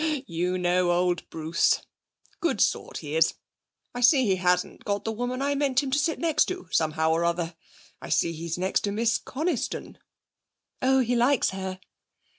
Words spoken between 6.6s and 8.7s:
somehow or other. I see he's